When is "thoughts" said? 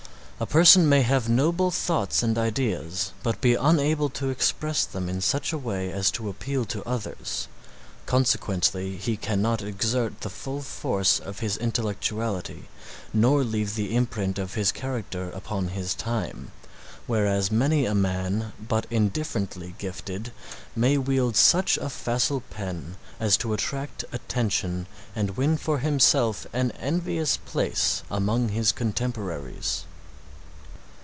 1.69-2.23